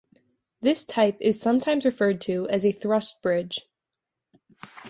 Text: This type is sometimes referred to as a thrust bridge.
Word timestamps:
This 0.61 0.83
type 0.83 1.15
is 1.19 1.39
sometimes 1.39 1.85
referred 1.85 2.21
to 2.21 2.49
as 2.49 2.65
a 2.65 2.71
thrust 2.71 3.21
bridge. 3.21 3.67